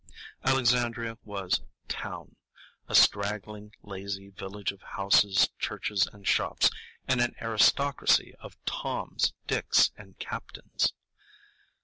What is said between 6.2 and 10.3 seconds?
shops, and an aristocracy of Toms, Dicks, and